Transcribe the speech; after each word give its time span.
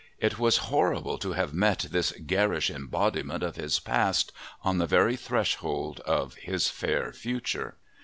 It 0.17 0.39
was 0.39 0.57
horrible 0.71 1.19
to 1.19 1.33
have 1.33 1.53
met 1.53 1.85
this 1.91 2.11
garish 2.25 2.71
embodiment 2.71 3.43
of 3.43 3.55
his 3.57 3.79
past 3.79 4.31
on 4.63 4.79
the 4.79 4.87
very 4.87 5.15
threshold 5.15 5.99
of 6.07 6.33
his 6.37 6.69
fair 6.69 7.13
future. 7.13 7.77